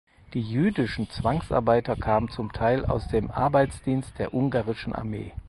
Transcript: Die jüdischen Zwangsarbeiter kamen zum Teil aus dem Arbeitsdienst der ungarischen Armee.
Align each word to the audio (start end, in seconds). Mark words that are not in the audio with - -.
Die 0.33 0.41
jüdischen 0.41 1.11
Zwangsarbeiter 1.11 1.95
kamen 1.95 2.27
zum 2.29 2.51
Teil 2.51 2.85
aus 2.87 3.07
dem 3.09 3.29
Arbeitsdienst 3.29 4.17
der 4.17 4.33
ungarischen 4.33 4.95
Armee. 4.95 5.31